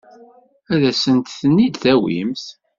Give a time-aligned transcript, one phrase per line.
[0.73, 2.45] Ad asent-ten-id-tawimt?